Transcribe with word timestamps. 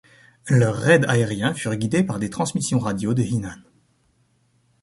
Leurs 0.49 0.77
raids 0.77 1.05
aériens 1.07 1.53
furent 1.53 1.75
guidés 1.75 2.03
par 2.03 2.17
des 2.17 2.31
transmissions 2.31 2.79
radio 2.79 3.13
de 3.13 3.21
Heenan. 3.21 3.59